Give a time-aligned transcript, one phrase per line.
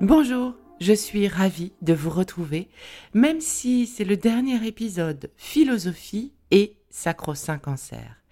[0.00, 2.68] Bonjour, je suis ravie de vous retrouver,
[3.14, 8.22] même si c'est le dernier épisode philosophie et sacro-saint cancer.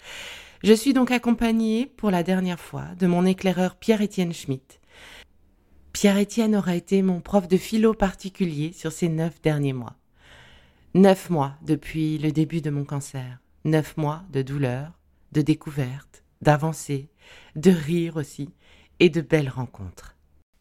[0.63, 4.81] Je suis donc accompagnée pour la dernière fois de mon éclaireur Pierre-Étienne Schmitt.
[5.93, 9.97] Pierre-Étienne aura été mon prof de philo particulier sur ces neuf derniers mois.
[10.95, 13.39] Neuf mois depuis le début de mon cancer.
[13.67, 14.93] Neuf mois de douleur,
[15.33, 17.11] de découverte, d'avancée,
[17.57, 18.51] de rire aussi,
[19.01, 20.15] et de belles rencontres.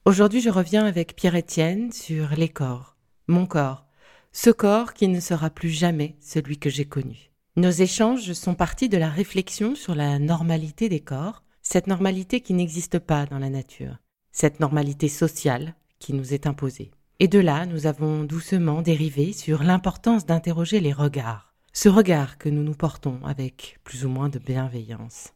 [0.05, 3.85] Aujourd'hui, je reviens avec Pierre-Étienne sur les corps, mon corps,
[4.31, 7.29] ce corps qui ne sera plus jamais celui que j'ai connu.
[7.57, 12.55] Nos échanges sont partis de la réflexion sur la normalité des corps, cette normalité qui
[12.55, 13.99] n'existe pas dans la nature,
[14.31, 16.89] cette normalité sociale qui nous est imposée.
[17.19, 22.47] Et de là, nous avons doucement dérivé sur l'importance d'interroger les regards, ce regard que
[22.47, 25.33] nous nous portons avec plus ou moins de bienveillance.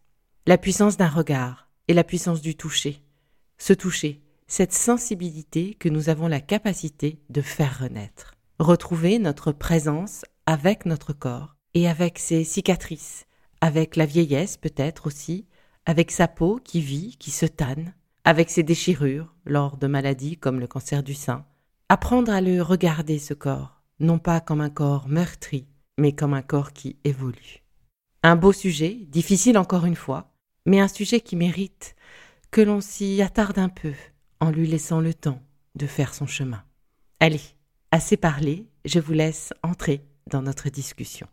[0.47, 3.03] La puissance d'un regard et la puissance du toucher.
[3.57, 8.35] Ce toucher, cette sensibilité que nous avons la capacité de faire renaître.
[8.57, 13.25] Retrouver notre présence avec notre corps et avec ses cicatrices,
[13.59, 15.45] avec la vieillesse peut-être aussi,
[15.85, 20.61] avec sa peau qui vit, qui se tanne, avec ses déchirures lors de maladies comme
[20.61, 21.45] le cancer du sein.
[21.89, 25.67] Apprendre à le regarder ce corps, non pas comme un corps meurtri,
[25.99, 27.61] mais comme un corps qui évolue.
[28.23, 30.31] Un beau sujet, difficile encore une fois,
[30.65, 31.95] mais un sujet qui mérite
[32.51, 33.93] que l'on s'y attarde un peu
[34.39, 35.41] en lui laissant le temps
[35.75, 36.63] de faire son chemin.
[37.19, 37.41] Allez,
[37.91, 41.27] assez parlé, je vous laisse entrer dans notre discussion.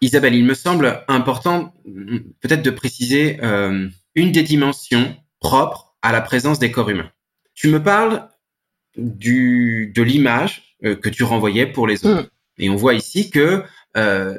[0.00, 1.74] Isabelle, il me semble important
[2.40, 7.10] peut-être de préciser euh, une des dimensions propres à la présence des corps humains.
[7.54, 8.28] Tu me parles
[8.96, 12.22] du, de l'image euh, que tu renvoyais pour les autres.
[12.22, 12.30] Mm.
[12.60, 13.64] Et on voit ici que
[13.96, 14.38] euh,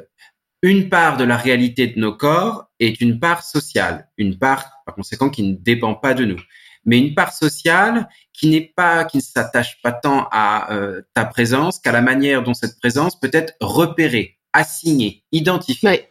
[0.62, 4.94] une part de la réalité de nos corps est une part sociale, une part par
[4.94, 6.40] conséquent qui ne dépend pas de nous,
[6.84, 11.24] mais une part sociale qui n'est pas, qui ne s'attache pas tant à euh, ta
[11.24, 16.08] présence qu'à la manière dont cette présence peut être repérée, assigné, identifié.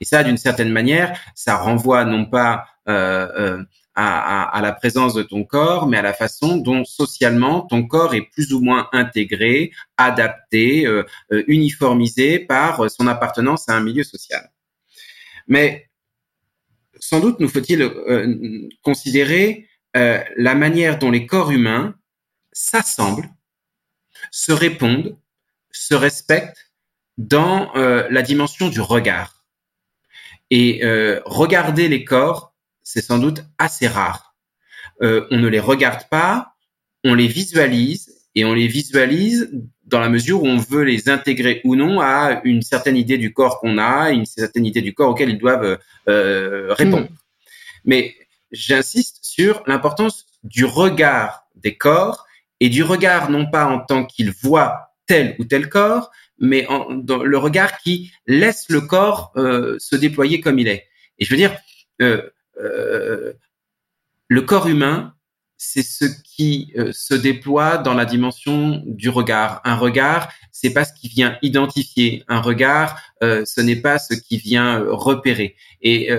[0.00, 3.62] Et ça, d'une certaine manière, ça renvoie non pas euh,
[4.00, 8.22] à, la présence de ton corps, mais à la façon dont socialement ton corps est
[8.22, 14.52] plus ou moins intégré, adapté, euh, euh uniformisé par son appartenance à un milieu social.
[15.48, 15.90] Mais
[17.00, 21.96] sans doute nous faut-il euh, considérer la manière dont les corps humains
[22.52, 23.28] s'assemblent,
[24.30, 25.18] se répondent,
[25.72, 26.70] se respectent
[27.16, 29.44] dans la dimension du regard.
[30.50, 30.82] Et
[31.24, 32.47] regarder les corps,
[32.88, 34.34] c'est sans doute assez rare.
[35.02, 36.54] Euh, on ne les regarde pas,
[37.04, 39.50] on les visualise et on les visualise
[39.84, 43.34] dans la mesure où on veut les intégrer ou non à une certaine idée du
[43.34, 45.78] corps qu'on a, une certaine idée du corps auquel ils doivent
[46.08, 47.10] euh, répondre.
[47.10, 47.16] Mm.
[47.84, 48.14] Mais
[48.52, 52.26] j'insiste sur l'importance du regard des corps
[52.58, 56.94] et du regard non pas en tant qu'ils voient tel ou tel corps, mais en,
[56.94, 60.86] dans le regard qui laisse le corps euh, se déployer comme il est.
[61.18, 61.54] Et je veux dire,
[62.00, 62.22] euh,
[62.60, 63.32] euh,
[64.28, 65.14] le corps humain,
[65.56, 69.60] c'est ce qui euh, se déploie dans la dimension du regard.
[69.64, 72.24] Un regard, c'est pas ce qui vient identifier.
[72.28, 75.56] Un regard, euh, ce n'est pas ce qui vient repérer.
[75.82, 76.10] Et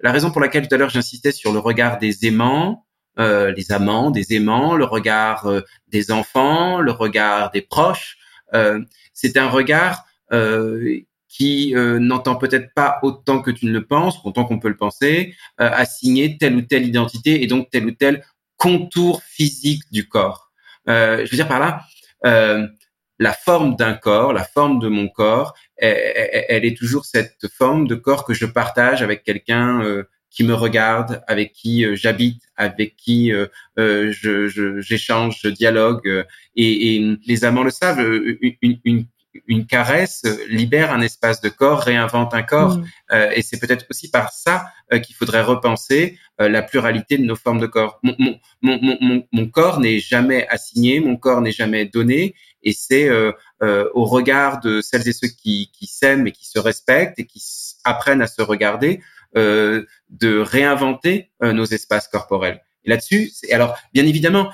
[0.00, 2.86] la raison pour laquelle tout à l'heure j'insistais sur le regard des aimants,
[3.18, 5.46] les amants, des aimants, le regard
[5.88, 8.16] des enfants, le regard des proches,
[9.12, 14.18] c'est un regard euh, qui euh, n'entend peut-être pas autant que tu ne le penses,
[14.24, 18.24] autant qu'on peut le penser, assigner telle ou telle identité et donc tel ou tel
[18.56, 20.50] contour physique du corps.
[20.86, 21.82] je veux dire par là,
[23.18, 27.94] la forme d'un corps, la forme de mon corps, elle, est toujours cette forme de
[27.94, 33.32] corps que je partage avec quelqu'un qui me regardent, avec qui j'habite, avec qui
[33.76, 36.26] je, j'échange, je, dialogue.
[36.56, 39.06] Et, les amants le savent, une,
[39.46, 42.78] une caresse libère un espace de corps, réinvente un corps.
[42.78, 42.84] Mm.
[43.12, 47.24] Euh, et c'est peut-être aussi par ça euh, qu'il faudrait repenser euh, la pluralité de
[47.24, 48.00] nos formes de corps.
[48.02, 52.34] Mon, mon, mon, mon, corps n'est jamais assigné, mon corps n'est jamais donné.
[52.62, 57.18] Et c'est au regard de celles et ceux qui, qui s'aiment et qui se respectent
[57.18, 57.42] et qui
[57.84, 59.00] apprennent à se regarder,
[59.34, 62.60] de réinventer nos espaces corporels.
[62.84, 64.50] Et là-dessus, alors bien évidemment,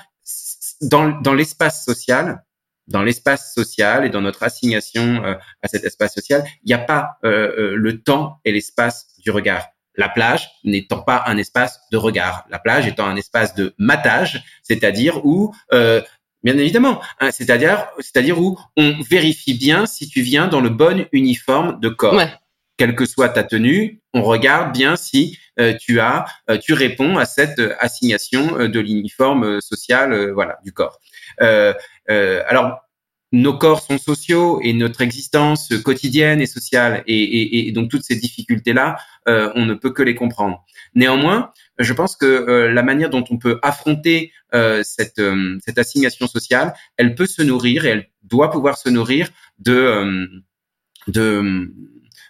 [0.81, 2.45] dans, dans l'espace social,
[2.87, 6.79] dans l'espace social et dans notre assignation euh, à cet espace social, il n'y a
[6.79, 9.65] pas euh, euh, le temps et l'espace du regard.
[9.95, 14.43] La plage n'étant pas un espace de regard, la plage étant un espace de matage,
[14.61, 20.61] c'est-à-dire où, bien évidemment, hein, c'est-à-dire, c'est-à-dire où on vérifie bien si tu viens dans
[20.61, 22.13] le bon uniforme de corps.
[22.77, 25.39] Quelle que soit ta tenue, on regarde bien si
[25.79, 26.25] tu as,
[26.61, 30.99] tu réponds à cette assignation de l'uniforme social, voilà, du corps.
[31.41, 31.73] Euh,
[32.09, 32.79] euh, alors,
[33.33, 38.71] nos corps sont sociaux et notre existence quotidienne est sociale et, donc toutes ces difficultés
[38.71, 38.95] là
[39.27, 40.63] euh, on ne peut que les comprendre
[40.95, 45.21] néanmoins je pense que la manière dont on peut affronter cette,
[45.59, 49.27] cette assignation sociale elle peut se nourrir et elle doit pouvoir se nourrir
[49.59, 50.25] de
[51.07, 51.69] de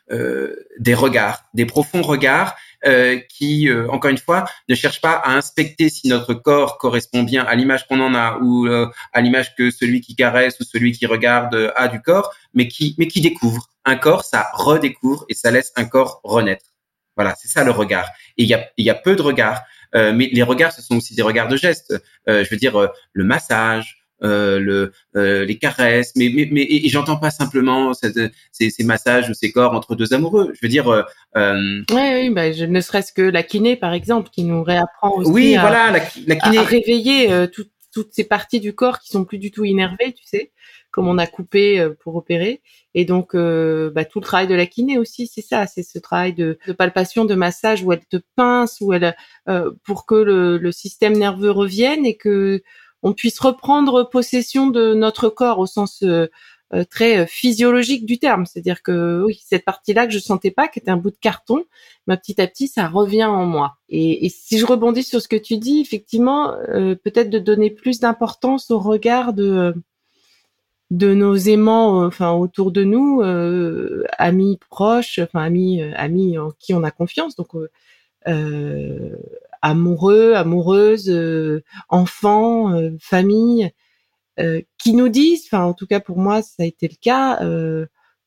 [0.10, 2.56] des regards des profonds regards
[2.86, 7.24] euh, qui, euh, encore une fois, ne cherche pas à inspecter si notre corps correspond
[7.24, 10.64] bien à l'image qu'on en a ou euh, à l'image que celui qui caresse ou
[10.64, 13.68] celui qui regarde a du corps, mais qui, mais qui découvre.
[13.84, 16.66] Un corps, ça redécouvre et ça laisse un corps renaître.
[17.16, 18.08] Voilà, c'est ça le regard.
[18.38, 19.62] Et il y a, y a peu de regards,
[19.94, 21.96] mais les regards, ce sont aussi des regards de gestes.
[22.28, 27.18] je veux dire, le massage, euh, le, euh, les caresses, mais, mais, mais et, j'entends
[27.18, 28.20] pas simplement cette,
[28.52, 30.52] ces, ces, massages ou ces corps entre deux amoureux.
[30.56, 30.88] Je veux dire.
[30.88, 31.04] Euh,
[31.36, 35.32] euh oui, bah, je, ne serait-ce que la kiné, par exemple, qui nous réapprend aussi
[35.32, 36.58] oui, à, voilà, la, la kiné.
[36.58, 40.14] à réveiller euh, tout, toutes ces parties du corps qui sont plus du tout innervées,
[40.14, 40.52] tu sais,
[40.90, 42.64] comme on a coupé pour opérer.
[42.96, 46.34] Et donc, bah, tout le travail de la kiné aussi, c'est ça, c'est ce travail
[46.34, 49.16] de, de, palpation, de massage où elle te pince, où elle,
[49.84, 52.64] pour que le, le système nerveux revienne et que
[53.08, 56.28] on puisse reprendre possession de notre corps au sens euh,
[56.74, 58.46] euh, très euh, physiologique du terme.
[58.46, 61.64] C'est-à-dire que oui, cette partie-là que je sentais pas, qui était un bout de carton,
[62.06, 63.78] mais petit à petit, ça revient en moi.
[63.88, 66.54] Et, si je rebondis sur ce que tu dis, effectivement,
[67.04, 69.74] peut-être de donner plus d'importance au regard de
[70.92, 73.22] nos aimants, enfin autour de nous,
[74.18, 77.38] amis proches, enfin amis, amis en qui on a confiance.
[77.38, 77.52] Donc
[79.62, 83.72] amoureux, amoureuses, euh, enfants, euh, famille,
[84.40, 87.40] euh, qui nous disent, enfin en tout cas pour moi ça a été le cas,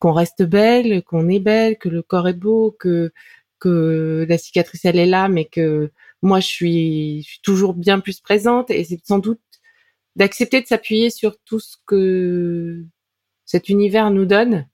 [0.00, 3.12] qu'on reste belle, qu'on est belle, que le corps est beau, que
[3.60, 5.92] que la cicatrice elle est là, mais que
[6.22, 8.70] moi je suis, je suis toujours bien plus présente.
[8.70, 9.40] Et c'est sans doute
[10.16, 12.84] d'accepter de s'appuyer sur tout ce que
[13.46, 14.66] cet univers nous donne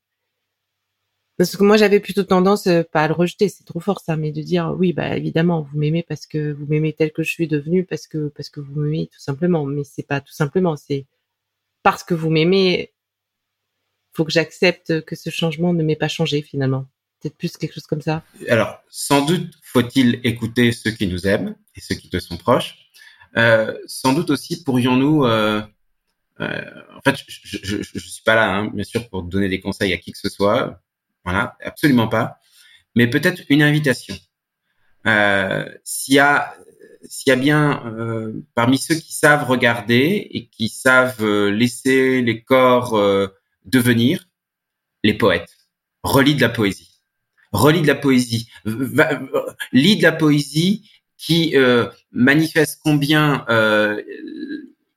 [1.39, 4.17] parce que moi, j'avais plutôt tendance, euh, pas à le rejeter, c'est trop fort ça,
[4.17, 7.31] mais de dire oui, bah évidemment, vous m'aimez parce que vous m'aimez tel que je
[7.31, 9.65] suis devenu, parce que parce que vous m'aimez tout simplement.
[9.67, 11.07] Mais c'est pas tout simplement, c'est
[11.83, 12.93] parce que vous m'aimez.
[14.13, 16.87] Faut que j'accepte que ce changement ne m'ait pas changé finalement.
[17.21, 18.23] Peut-être plus quelque chose comme ça.
[18.49, 22.79] Alors, sans doute faut-il écouter ceux qui nous aiment et ceux qui te sont proches.
[23.37, 25.61] Euh, sans doute aussi pourrions-nous euh,
[26.41, 29.93] euh, en fait, je, je, suis pas là, hein, bien sûr, pour donner des conseils
[29.93, 30.81] à qui que ce soit.
[31.27, 32.39] Voilà, absolument pas.
[32.95, 34.15] Mais peut-être une invitation.
[35.07, 36.55] Euh, s'il y a
[37.27, 42.43] y a bien euh, parmi ceux qui savent regarder et qui savent euh, laisser les
[42.43, 42.99] corps
[43.65, 44.29] devenir,
[45.03, 45.51] les poètes.
[46.05, 47.03] Relis de la poésie.
[47.53, 48.49] Relis de la poésie.
[49.73, 51.57] lis de la poésie qui
[52.13, 53.45] manifeste combien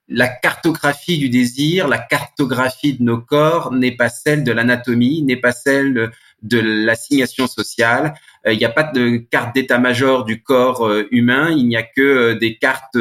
[0.10, 5.38] la cartographie du désir, la cartographie de nos corps n'est pas celle de l'anatomie, n'est
[5.38, 6.12] pas celle
[6.42, 8.16] de l'assignation sociale.
[8.48, 11.84] Euh, il n'y a pas de carte d'état-major du corps euh, humain, il n'y a
[11.84, 12.98] que euh, des cartes.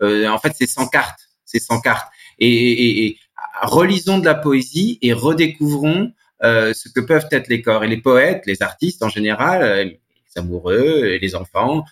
[0.00, 2.08] en fait, c'est sans cartes, c'est sans cartes.
[2.38, 3.18] Et, et,
[3.62, 7.84] relisons de la poésie et redécouvrons ce que peuvent être les corps.
[7.84, 10.00] Et les poètes, les artistes en général, les
[10.36, 11.84] amoureux, les enfants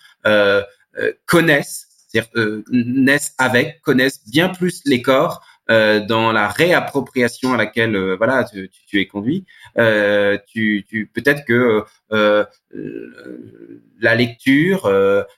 [1.25, 5.41] connaissent c'est-à-dire euh, naissent avec, connaissent bien plus les corps
[5.71, 9.45] euh, dans la réappropriation à laquelle euh, voilà tu, es conduit.
[10.47, 11.83] Tu, peut-être que
[13.99, 14.91] la lecture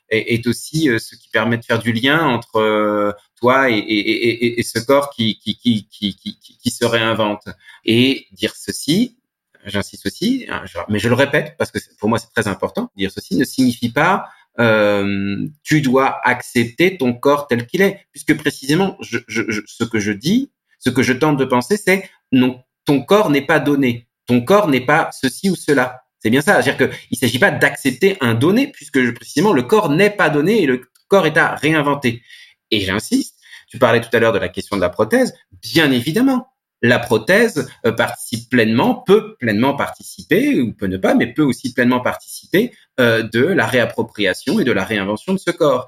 [0.09, 5.09] est, aussi ce qui permet de faire du lien entre toi et, et, ce corps
[5.11, 7.47] qui qui, qui, qui, qui, qui se réinvente.
[7.85, 9.17] Et dire ceci,
[9.65, 12.91] j'insiste aussi, hein, mais je le répète parce que pour moi c'est très important.
[12.97, 14.27] Dire ceci ne signifie pas
[14.59, 20.51] euh, tu dois accepter ton corps tel qu'il est, puisque précisément, ce que je dis,
[20.79, 24.67] ce que je tente de penser, c'est non, ton corps n'est pas donné, ton corps
[24.67, 26.03] n'est pas ceci ou cela.
[26.19, 29.89] C'est bien ça, c'est-à-dire qu'il ne s'agit pas d'accepter un donné, puisque précisément le corps
[29.89, 32.23] n'est pas donné et le corps est à réinventer.
[32.71, 33.35] Et j'insiste,
[33.67, 36.47] tu parlais tout à l'heure de la question de la prothèse, bien évidemment,
[36.81, 41.73] la prothèse euh, participe pleinement, peut pleinement participer, ou peut ne pas, mais peut aussi
[41.73, 45.87] pleinement participer euh, de la réappropriation et de la réinvention de ce corps.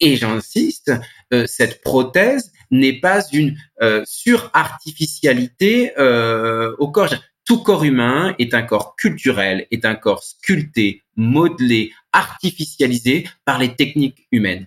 [0.00, 0.92] Et j'insiste,
[1.32, 3.56] euh, cette prothèse n'est pas une
[4.04, 5.92] surartificialité
[6.78, 7.14] au corps.
[7.44, 13.76] Tout corps humain est un corps culturel, est un corps sculpté, modelé, artificialisé par les
[13.76, 14.66] techniques humaines.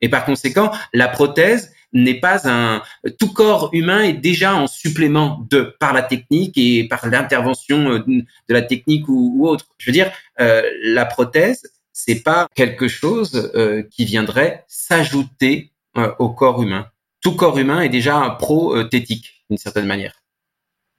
[0.00, 2.82] Et par conséquent, la prothèse n'est pas un
[3.18, 7.98] tout corps humain est déjà en supplément de par la technique et par l'intervention euh,
[8.00, 9.66] de la technique ou, autre.
[9.78, 15.72] Je veux dire, euh, la prothèse, c'est pas quelque chose euh, qui viendrait s'ajouter
[16.20, 16.86] au corps humain.
[17.20, 20.22] Tout corps humain est déjà un prothétique d'une certaine manière.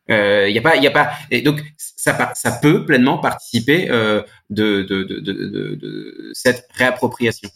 [0.10, 1.12] Il y a pas, il y a pas.
[1.32, 3.88] Et donc ça, peut pleinement participer
[4.50, 7.50] de cette réappropriation.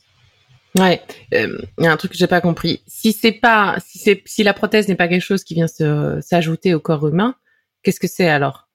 [0.80, 1.02] Ouais,
[1.36, 2.82] euh, il y a un truc que j'ai pas compris.
[2.88, 6.74] Si c'est pas, si c'est, si la prothèse n'est pas quelque chose qui vient s'ajouter
[6.74, 7.36] au corps humain,
[7.84, 8.70] qu'est-ce que c'est alors?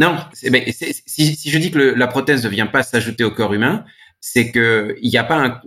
[0.00, 0.16] Non,
[0.50, 3.84] ben, si, si, je dis que la prothèse ne vient pas s'ajouter au corps humain,
[4.20, 5.60] c'est que il n'y a pas un,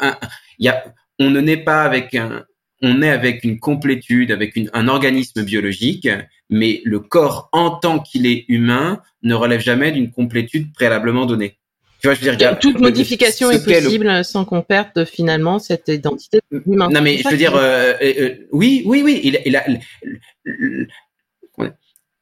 [0.00, 0.18] un
[0.58, 0.84] y a,
[1.18, 2.44] on ne naît pas avec un,
[2.82, 6.08] on est avec une complétude, avec une, un organisme biologique,
[6.50, 11.58] mais le corps en tant qu'il est humain ne relève jamais d'une complétude préalablement donnée.
[12.04, 16.40] Tu vois, je veux dire, toute modification est possible sans qu'on perde finalement cette identité
[16.50, 16.90] humaine.
[16.92, 19.64] Non, mais je veux dire, euh, euh, euh, oui, oui, oui, il, il a,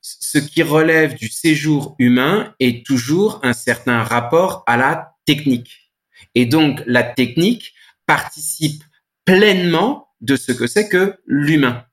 [0.01, 5.91] ce qui relève du séjour humain est toujours un certain rapport à la technique.
[6.37, 7.75] Et donc, la technique
[8.07, 8.85] participe
[9.25, 11.85] pleinement de ce que c'est que l'humain.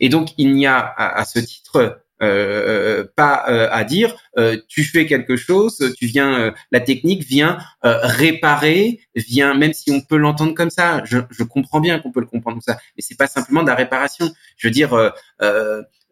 [0.00, 4.56] Et donc, il n'y a à, à ce titre euh, pas euh, à dire euh,
[4.68, 10.16] tu fais quelque chose, tu viens, la technique vient réparer, vient même si on peut
[10.16, 13.16] l'entendre comme ça, je, je comprends bien qu'on peut le comprendre comme ça, mais c'est
[13.16, 14.30] pas simplement de la réparation.
[14.56, 15.12] Je veux dire,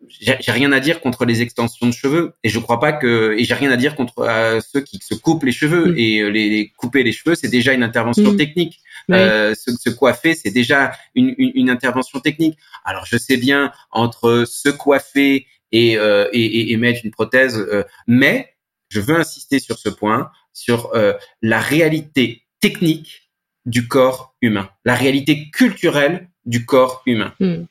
[0.09, 3.45] j'ai rien à dire contre les extensions de cheveux et je crois pas que et
[3.45, 5.99] j'ai rien à dire contre ceux qui se coupent les cheveux mm.
[5.99, 8.37] et les, couper les cheveux c'est déjà une intervention mm.
[8.37, 8.81] technique
[9.11, 13.73] euh, se, se, coiffer c'est déjà une, une, une, intervention technique alors je sais bien
[13.91, 17.59] entre se coiffer euh, et, et, mettre une prothèse.
[17.59, 18.55] Euh, mais
[18.89, 23.31] je veux insister sur ce point, sur euh, la réalité technique
[23.67, 27.65] du corps humain, la réalité culturelle du corps humain, hmm.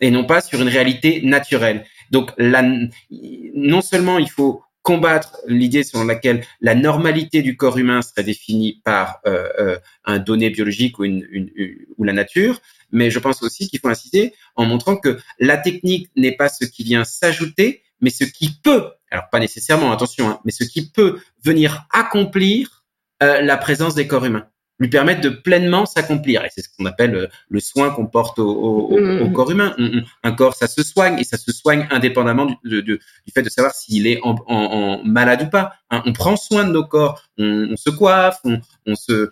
[0.00, 1.84] et non pas sur une réalité naturelle.
[2.10, 2.62] Donc, la,
[3.54, 8.80] non seulement il faut combattre l'idée selon laquelle la normalité du corps humain serait définie
[8.84, 11.50] par euh, euh, un donné biologique ou, une, une,
[11.96, 12.60] ou la nature,
[12.92, 16.64] mais je pense aussi qu'il faut insister en montrant que la technique n'est pas ce
[16.64, 20.90] qui vient s'ajouter, mais ce qui peut, alors pas nécessairement, attention, hein, mais ce qui
[20.90, 22.84] peut venir accomplir
[23.22, 24.46] euh, la présence des corps humains
[24.82, 26.44] lui permettre de pleinement s'accomplir.
[26.44, 29.32] Et c'est ce qu'on appelle euh, le soin qu'on porte au, mm-hmm.
[29.32, 29.74] corps humain.
[30.22, 33.00] Un corps, ça se soigne et ça se soigne indépendamment du,
[33.32, 35.74] fait de savoir s'il est en, malade ou pas.
[35.90, 39.30] Hein, on prend soin de nos corps, on, se coiffe, on, se,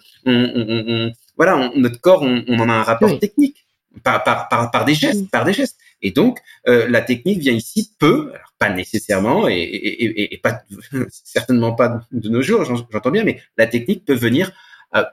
[1.40, 3.64] voilà, notre corps, on, en a un rapport technique
[4.04, 5.78] par, par, des gestes, par des gestes.
[6.02, 10.60] Et donc, euh, la technique vient ici peu, pas nécessairement et, et, et pas
[11.08, 14.52] certainement pas de nos jours, j'entends bien, mais la technique peut venir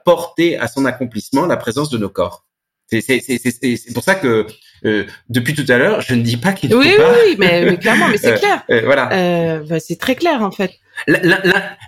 [0.04, 2.44] porter à son accomplissement la présence de nos corps.
[2.90, 4.46] C'est pour ça que
[4.84, 7.12] euh, depuis tout à l'heure, je ne dis pas qu'il oui, pas.
[7.12, 8.64] Oui, oui, mais, clairement, mais c'est euh, clair.
[8.70, 9.60] Euh, voilà.
[9.68, 10.72] Bah, c'est très clair en fait.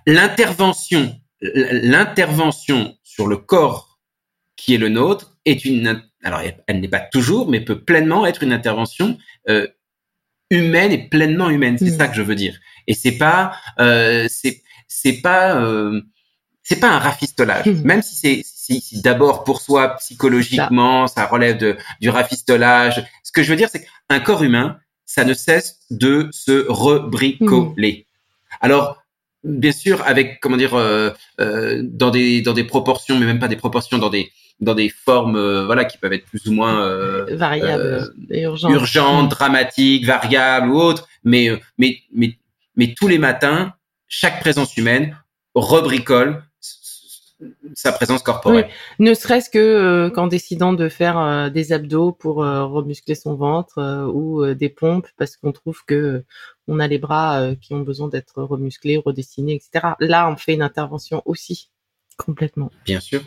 [0.07, 3.90] L'intervention, l'intervention sur le corps
[4.61, 6.03] qui est le nôtre est une.
[6.23, 9.17] Alors, elle n'est pas toujours, mais peut pleinement être une intervention
[10.51, 11.79] humaine et pleinement humaine.
[11.79, 12.59] C'est ça que je veux dire.
[12.87, 15.57] Et c'est pas, c'est c'est pas
[16.71, 17.83] c'est pas un rafistolage, hmm.
[17.83, 23.05] même si c'est si, d'abord pour soi psychologiquement ça, relève de, du rafistolage.
[23.25, 28.07] Ce que je veux dire, c'est qu'un corps humain, ça ne cesse de se rebricoler.
[28.07, 28.57] Hmm.
[28.61, 29.03] Alors
[29.43, 33.49] bien sûr avec comment dire euh, euh, dans des dans des proportions, mais même pas
[33.49, 37.25] des proportions, dans des dans des formes euh, voilà qui peuvent être plus ou moins
[37.31, 39.29] variables, urgentes, urgentes, hmm.
[39.29, 41.09] dramatiques, variables ou autres.
[41.25, 42.39] Mais mais mais
[42.77, 43.73] mais tous les matins,
[44.09, 45.17] chaque présence humaine
[45.55, 46.43] rebricole
[47.75, 48.69] sa présence corporelle.
[48.99, 53.35] Ne serait-ce que euh, qu'en décidant de faire euh, des abdos pour euh, remuscler son
[53.35, 56.25] ventre ou des pompes parce qu'on trouve que
[56.69, 59.95] on a les bras qui ont besoin d'être remusclés, redessinés, etc.
[59.99, 61.71] Là, on fait une intervention aussi
[62.17, 62.71] complètement.
[62.85, 63.23] Bien sûr,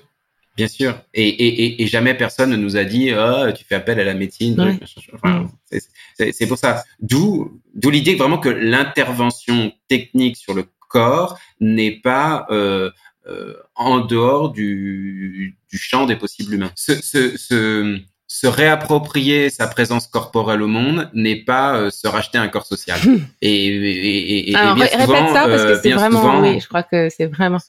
[0.56, 0.96] Bien sûr.
[1.14, 4.14] Et, et, et, jamais personne ne nous a dit oh, tu fais appel à la
[4.14, 4.78] médecine.
[5.14, 6.84] Enfin, c'est pour ça.
[7.00, 12.92] D'où d'où l'idée vraiment que l'intervention technique sur le corps n'est pas euh,
[13.26, 16.72] euh, en dehors du, du champ des possibles humains.
[16.76, 18.00] Ce, ce, ce,
[18.34, 23.00] se réapproprier sa présence corporelle au monde n'est pas euh, se racheter un corps social.
[23.42, 26.82] Et, et, et, Alors, bien répète ça parce que euh, c'est vraiment, oui, je crois
[26.82, 27.60] que c'est vraiment.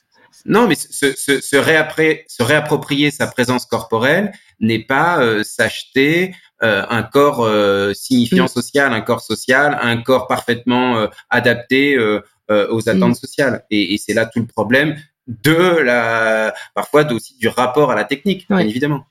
[0.47, 6.35] Non, mais se, se, se, réappré, se réapproprier sa présence corporelle n'est pas euh, s'acheter
[6.61, 7.47] un corps
[7.95, 8.49] signifiant mm.
[8.49, 13.15] social, un corps social, un corps parfaitement adapté aux attentes mm.
[13.15, 13.67] sociales.
[13.71, 18.47] Et, c'est là tout le problème de la, parfois aussi du rapport à la technique,
[18.49, 19.05] bien évidemment.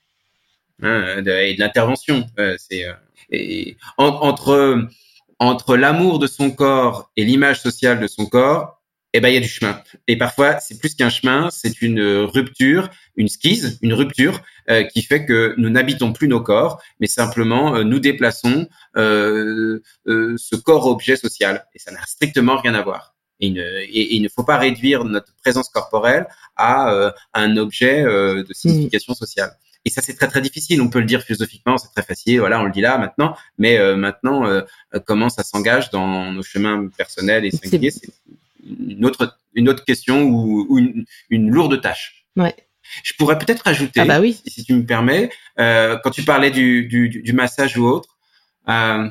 [0.82, 2.26] Hein, et de l'intervention.
[2.40, 3.72] Euh, c'est euh,
[5.40, 8.82] entre l'amour de son corps et l'image sociale de son corps,
[9.14, 9.82] eh ben il y a du chemin.
[10.08, 15.04] Et parfois, c'est plus qu'un chemin, c'est une rupture, une skise, une rupture euh, qui
[15.04, 21.66] fait que nous n'habitons plus nos corps, mais simplement nous déplaçons ce corps-objet social.
[21.76, 23.16] Et ça n'a strictement rien à voir.
[23.40, 29.14] Et, et, il ne faut pas réduire notre présence corporelle à un objet de signification
[29.14, 29.52] sociale.
[29.86, 30.82] Et ça, c'est très très difficile.
[30.82, 32.40] On peut le dire philosophiquement, c'est très facile.
[32.40, 33.36] Voilà, on le dit là maintenant.
[33.58, 34.62] Mais euh, maintenant, euh,
[35.06, 37.92] comment ça s'engage dans nos chemins personnels et singuliers,
[38.66, 42.26] une autre une autre question ou, une, une, lourde tâche.
[42.36, 42.56] Ouais.
[43.04, 44.42] Je pourrais peut-être ajouter, ah bah oui.
[44.46, 45.30] si, tu me permets,
[45.60, 48.18] euh, quand tu parlais du, du, du massage ou autre,
[48.68, 49.08] euh,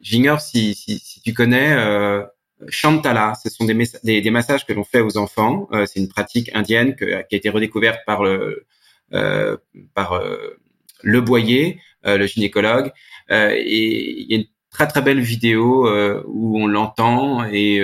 [0.00, 2.24] j'ignore si, si, si, tu connais euh,
[2.68, 3.34] Shantala.
[3.42, 5.68] Ce sont des, des, des massages que l'on fait aux enfants.
[5.72, 8.66] Euh, c'est une pratique indienne que, qui a été redécouverte par le,
[9.12, 9.56] euh,
[9.94, 10.58] par euh,
[11.02, 12.92] Le Boyer, euh, le gynécologue.
[13.30, 15.88] et il y a une très très belle vidéo
[16.26, 17.80] où on l'entend et,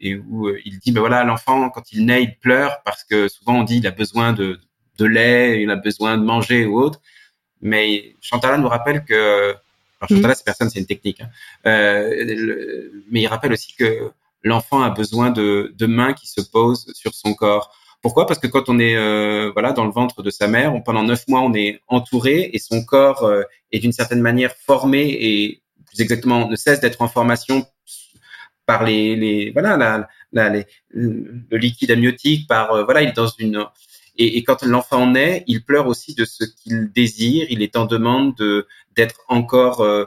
[0.00, 3.60] et où il dit ben voilà l'enfant quand il naît il pleure parce que souvent
[3.60, 4.58] on dit il a besoin de,
[4.98, 7.00] de lait, il a besoin de manger ou autre.
[7.60, 9.54] Mais Chantala nous rappelle que
[10.00, 11.20] alors Chantala, c'est personne, c'est une technique.
[11.20, 11.28] Hein.
[11.66, 14.10] Euh, mais il rappelle aussi que
[14.42, 17.74] l'enfant a besoin de, de mains qui se posent sur son corps.
[18.00, 18.26] Pourquoi?
[18.26, 21.02] Parce que quand on est euh, voilà dans le ventre de sa mère, on, pendant
[21.02, 25.62] neuf mois, on est entouré et son corps euh, est d'une certaine manière formé et
[25.86, 27.66] plus exactement ne cesse d'être en formation
[28.70, 33.20] par les, les voilà la, la, les, le liquide amniotique, par euh, voilà il est
[33.24, 33.58] dans une
[34.22, 37.46] et, et quand l'enfant naît, il pleure aussi de ce qu'il désire.
[37.54, 40.04] Il est en demande de d'être encore euh,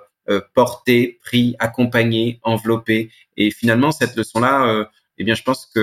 [0.54, 2.98] porté, pris, accompagné, enveloppé.
[3.36, 5.80] Et finalement, cette leçon-là, eh bien, je pense que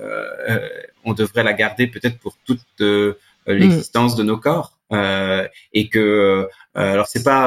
[0.00, 0.68] euh,
[1.04, 3.14] on devrait la garder peut-être pour toute euh,
[3.46, 4.70] l'existence de nos corps.
[4.92, 7.42] Euh, et que alors c'est pas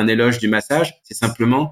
[0.00, 1.64] un éloge du massage, c'est simplement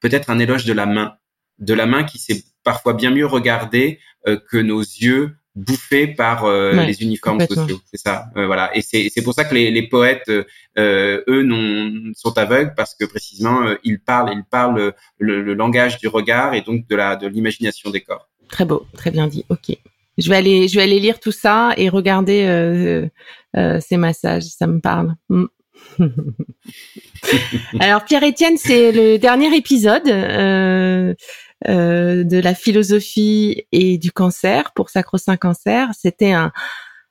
[0.00, 1.16] peut-être un éloge de la main,
[1.58, 7.02] de la main qui s'est parfois bien mieux regardée que nos yeux bouffés par les
[7.02, 7.80] uniformes sociaux.
[7.90, 8.76] C'est ça, voilà.
[8.76, 13.74] Et c'est pour ça que les, les poètes, eux, non, sont aveugles parce que précisément
[13.84, 17.90] ils parlent, ils parlent le, le, langage du regard et donc de la de l'imagination
[17.90, 18.28] des corps.
[18.48, 19.44] Très beau, très bien dit.
[19.48, 19.76] Ok.
[20.18, 23.06] Je vais aller, je vais aller lire tout ça et regarder euh,
[23.56, 24.44] euh, ces massages.
[24.44, 25.14] Ça me parle.
[25.28, 25.44] Mm.
[27.80, 31.14] Alors Pierre Étienne, c'est le dernier épisode euh,
[31.68, 35.88] euh, de la philosophie et du cancer pour Sacro-Saint Cancer.
[35.98, 36.52] C'était un,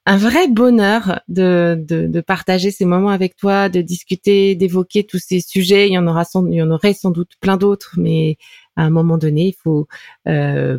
[0.06, 5.40] un vrai bonheur de, de, partager ces moments avec toi, de discuter, d'évoquer tous ces
[5.40, 5.88] sujets.
[5.88, 8.38] Il y en aura sans, il y en aurait sans doute plein d'autres, mais
[8.76, 9.88] à un moment donné, il faut
[10.28, 10.78] euh,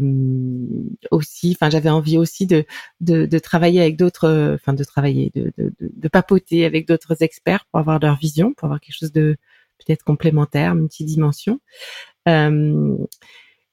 [1.10, 2.64] aussi, enfin, j'avais envie aussi de,
[3.00, 7.80] de, travailler avec d'autres, enfin, de travailler, de, de, de papoter avec d'autres experts pour
[7.80, 9.36] avoir leur vision, pour avoir quelque chose de
[9.78, 11.60] peut-être complémentaire, multidimension.
[12.28, 12.96] Euh,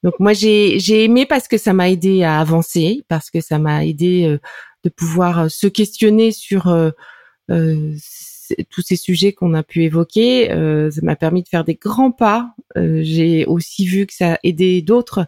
[0.03, 3.59] donc moi j'ai j'ai aimé parce que ça m'a aidé à avancer, parce que ça
[3.59, 4.39] m'a aidé euh,
[4.83, 6.91] de pouvoir se questionner sur euh,
[7.49, 7.95] euh
[8.69, 10.51] tous ces sujets qu'on a pu évoquer.
[10.51, 12.53] Euh, ça m'a permis de faire des grands pas.
[12.77, 15.27] Euh, j'ai aussi vu que ça a aidé d'autres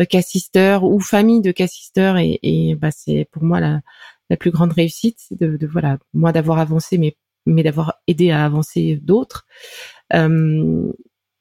[0.00, 3.80] euh, cassisteurs ou familles de cassisteurs et, et bah, c'est pour moi la,
[4.30, 8.44] la, plus grande réussite, de, de voilà moi d'avoir avancé, mais mais d'avoir aidé à
[8.44, 9.46] avancer d'autres.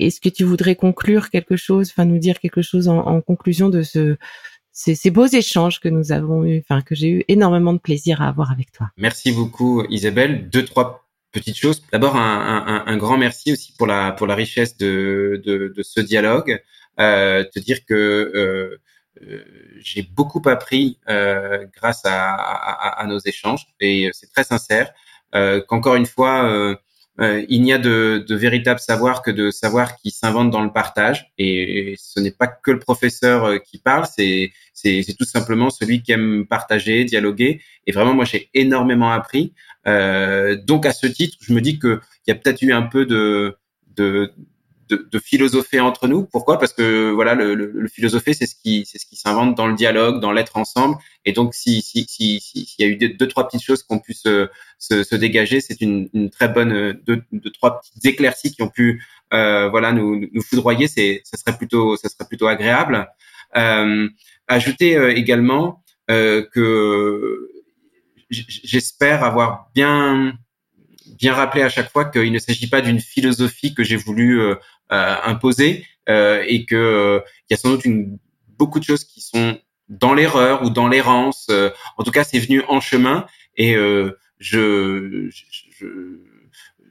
[0.06, 3.84] Est-ce que tu voudrais conclure quelque chose, enfin nous dire quelque chose en, conclusion de
[3.84, 4.18] ce
[4.72, 8.28] ces, beaux échanges que nous avons eu, enfin que j'ai eu énormément de plaisir à
[8.28, 8.90] avoir avec toi.
[8.98, 10.50] Merci beaucoup Isabelle.
[10.50, 11.82] Deux trois Petite chose.
[11.92, 16.62] D'abord, un, grand merci aussi pour la pour la richesse de, de, ce dialogue.
[17.00, 18.80] Euh, te dire que euh,
[19.24, 19.44] euh,
[19.80, 24.94] j'ai beaucoup appris euh, grâce à, nos échanges et c'est très sincère.
[25.68, 26.78] Qu'encore une fois,
[27.22, 30.72] euh, il n'y a de, de, véritable savoir que de savoir qui s'invente dans le
[30.72, 31.32] partage.
[31.38, 34.52] Et ce n'est pas que le professeur euh, qui parle, c'est
[35.18, 37.62] tout simplement celui qui aime partager, dialoguer.
[37.86, 39.54] Et vraiment, moi, j'ai énormément appris.
[39.86, 43.06] Euh, donc, à ce titre, je me dis qu'il y a peut-être eu un peu
[43.06, 43.58] de,
[43.96, 44.34] de,
[44.96, 46.26] de, philosopher entre nous.
[46.26, 46.60] Pourquoi?
[46.60, 50.20] Parce que voilà, le, philosopher, c'est ce qui, c'est ce qui s'invente dans le dialogue,
[50.20, 50.98] dans l'être ensemble.
[51.26, 54.24] Et donc, si s'il si, si, y a eu deux, trois petites choses qu'on puisse
[54.80, 59.04] se, dégager, c'est une, très bonne deux, trois petites éclaircies qui ont pu
[59.34, 60.88] euh, voilà nous, nous foudroyer.
[60.88, 63.08] C'est, ça serait plutôt, ça serait plutôt agréable.
[63.56, 64.10] Euh,
[64.48, 67.50] ajouter euh, également euh, que
[68.30, 70.34] j'espère avoir bien
[71.20, 74.42] bien rappelé à chaque fois qu'il ne s'agit pas d'une philosophie que j'ai voulu
[74.92, 78.18] euh, imposer euh, et que il y a sans doute une,
[78.58, 79.58] beaucoup de choses qui sont
[79.90, 81.50] dans l'erreur ou dans l'errance.
[81.98, 83.26] en tout cas, c'est venu en chemin
[83.58, 85.58] et je, je,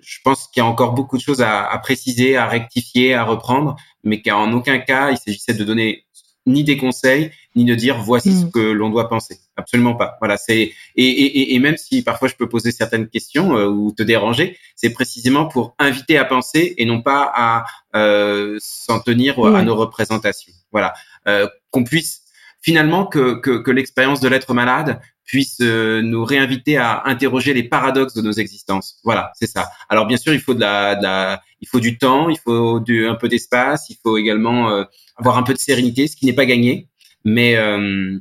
[0.00, 3.24] je, pense qu'il y a encore beaucoup de choses à, à, préciser, à rectifier, à
[3.24, 6.04] reprendre, mais qu'en aucun cas il s'agissait de donner
[6.46, 8.50] ni des conseils, ni de dire voici ce mm.
[8.52, 9.38] que l'on doit penser.
[9.56, 10.16] Absolument pas.
[10.20, 13.92] Voilà, c'est et, et, et, même si parfois je peux poser certaines questions euh, ou
[13.92, 19.38] te déranger, c'est précisément pour inviter à penser et non pas à euh, s'en tenir
[19.44, 20.54] à nos représentations.
[20.70, 20.94] Voilà,
[21.28, 22.22] euh, qu'on puisse
[22.62, 27.62] finalement que, que, que l'expérience de l'être malade puisse euh, nous réinviter à interroger les
[27.62, 28.98] paradoxes de nos existences.
[29.04, 29.70] Voilà, c'est ça.
[29.88, 32.80] Alors bien sûr, il faut de la, de la il faut du temps, il faut
[32.80, 34.84] du, un peu d'espace, il faut également euh,
[35.16, 36.88] avoir un peu de sérénité, ce qui n'est pas gagné,
[37.24, 38.18] mais euh,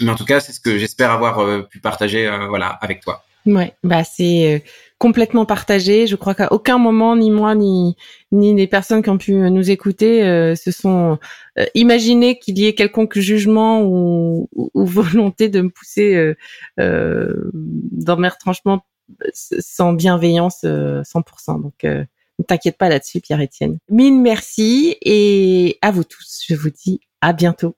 [0.00, 3.22] mais en tout cas, c'est ce que j'espère avoir pu partager voilà avec toi.
[3.46, 4.62] Ouais, bah c'est
[4.98, 6.06] complètement partagé.
[6.06, 7.96] Je crois qu'à aucun moment, ni moi, ni
[8.32, 11.18] ni les personnes qui ont pu nous écouter, euh, se sont
[11.58, 16.36] euh, imaginé qu'il y ait quelconque jugement ou, ou, volonté de me pousser euh,
[16.78, 18.84] euh dans mes retranchements
[19.32, 21.62] sans bienveillance 100%.
[21.62, 23.78] Donc, ne t'inquiète pas là-dessus, Pierre-Étienne.
[23.90, 26.44] Mille merci et à vous tous.
[26.46, 27.74] Je vous dis à bientôt.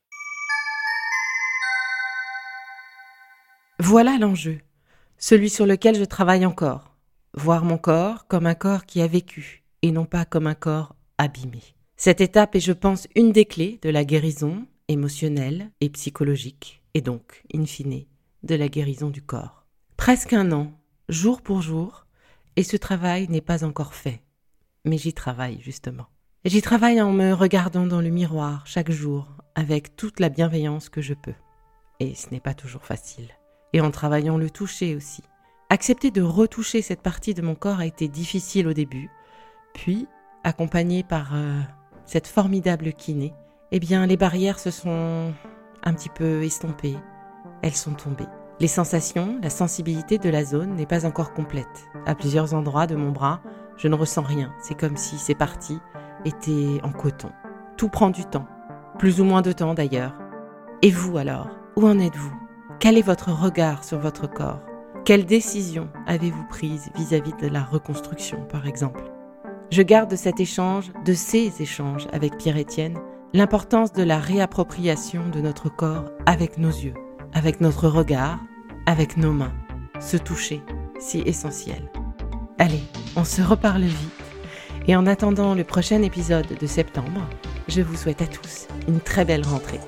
[3.85, 4.61] Voilà l'enjeu,
[5.19, 6.95] celui sur lequel je travaille encore
[7.35, 10.95] voir mon corps comme un corps qui a vécu et non pas comme un corps
[11.19, 11.61] abîmé.
[11.97, 17.01] Cette étape est, je pense, une des clés de la guérison émotionnelle et psychologique, et
[17.01, 18.05] donc, in fine,
[18.45, 19.67] de la guérison du corps.
[19.97, 20.71] Presque un an,
[21.09, 22.07] jour pour jour,
[22.55, 24.23] et ce travail n'est pas encore fait.
[24.85, 26.07] Mais j'y travaille, justement.
[26.45, 31.03] J'y travaille en me regardant dans le miroir chaque jour, avec toute la bienveillance que
[31.03, 31.35] je peux.
[31.99, 33.33] Et ce n'est pas toujours facile.
[33.73, 35.23] Et en travaillant le toucher aussi,
[35.73, 39.09] Accepter de retoucher cette partie de mon corps a été difficile au début,
[39.73, 40.07] puis,
[40.45, 41.63] accompagné par euh,
[42.05, 43.33] cette formidable kiné,
[43.71, 45.33] eh bien, les barrières se sont
[45.83, 46.99] un petit peu estompées,
[47.63, 48.29] elles sont tombées.
[48.61, 51.89] Les sensations, la sensibilité de la zone n'est pas encore complète.
[52.05, 53.41] À plusieurs endroits de mon bras,
[53.79, 54.53] je ne ressens rien.
[54.61, 55.81] C'est comme si ces parties
[56.27, 57.33] étaient en coton.
[57.79, 58.47] Tout prend du temps,
[58.99, 60.19] plus ou moins de temps d'ailleurs.
[60.83, 62.42] Et vous alors, où en êtes-vous?
[62.83, 64.59] Quel est votre regard sur votre corps?
[65.05, 69.05] Quelle décision avez-vous prise vis-à-vis de la reconstruction, par exemple?
[69.71, 72.99] Je garde de cet échange, de ces échanges avec Pierre-Étienne,
[73.35, 76.95] l'importance de la réappropriation de notre corps avec nos yeux,
[77.33, 78.41] avec notre regard,
[78.87, 79.55] avec nos mains.
[80.01, 80.61] Se toucher,
[80.99, 81.89] si essentiel.
[82.59, 82.83] Allez,
[83.15, 84.25] on se reparle vite.
[84.89, 87.29] Et en attendant le prochain épisode de septembre,
[87.69, 89.79] je vous souhaite à tous une très belle rentrée.